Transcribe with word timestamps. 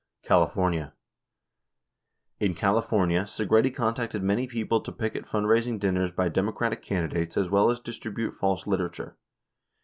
California: 0.23 0.93
In 2.39 2.55
California, 2.55 3.25
Segretti 3.25 3.69
contacted 3.69 4.23
many 4.23 4.47
people 4.47 4.81
to 4.81 4.91
picket 4.91 5.27
fundraising 5.27 5.79
dinners 5.79 6.09
by 6.09 6.27
Democratic 6.27 6.81
candidates 6.81 7.37
as 7.37 7.49
well 7.51 7.69
as 7.69 7.79
distribute 7.79 8.31
false 8.31 8.65
literature. 8.65 9.15